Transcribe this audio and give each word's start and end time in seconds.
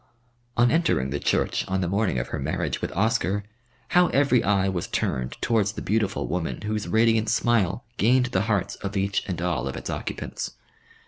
On 0.57 0.71
entering 0.71 1.11
the 1.11 1.19
church 1.19 1.63
on 1.67 1.81
the 1.81 1.87
morning 1.87 2.17
of 2.17 2.29
her 2.29 2.39
marriage 2.39 2.81
with 2.81 2.91
Oscar, 2.93 3.43
how 3.89 4.07
every 4.07 4.43
eye 4.43 4.67
was 4.67 4.87
turned 4.87 5.33
towards 5.41 5.73
the 5.73 5.81
beautiful 5.83 6.25
woman 6.25 6.61
whose 6.63 6.87
radiant 6.87 7.29
smile 7.29 7.83
gained 7.97 8.25
the 8.31 8.41
hearts 8.49 8.73
of 8.77 8.97
each 8.97 9.21
and 9.27 9.39
all 9.39 9.67
of 9.67 9.77
its 9.77 9.91
occupants. 9.91 10.53